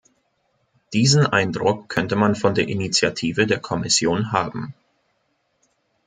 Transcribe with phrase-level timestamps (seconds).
[0.93, 4.73] Diesen Eindruck könnte man von der Initiative der Kommission haben.